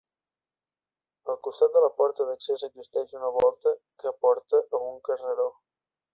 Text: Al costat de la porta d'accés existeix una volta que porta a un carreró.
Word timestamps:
Al 1.33 1.37
costat 1.47 1.75
de 1.75 1.83
la 1.83 1.91
porta 1.99 2.27
d'accés 2.31 2.65
existeix 2.69 3.13
una 3.19 3.31
volta 3.37 3.75
que 4.05 4.15
porta 4.27 4.65
a 4.79 4.83
un 4.89 4.99
carreró. 5.11 5.49